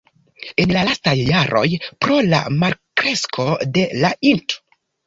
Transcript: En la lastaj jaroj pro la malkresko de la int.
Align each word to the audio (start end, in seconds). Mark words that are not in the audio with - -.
En 0.63 0.71
la 0.75 0.81
lastaj 0.87 1.13
jaroj 1.19 1.63
pro 2.07 2.17
la 2.33 2.43
malkresko 2.65 3.49
de 3.79 3.89
la 4.05 4.15
int. 4.35 4.63